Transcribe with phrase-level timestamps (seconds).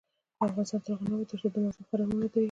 [0.47, 2.39] افغانستان تر هغو نه ابادیږي، ترڅو د ماغزو فرار ونه دریږي.